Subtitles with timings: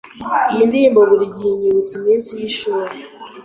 [0.51, 2.93] Iyi ndirimbo burigihe inyibutsa iminsi yishuri.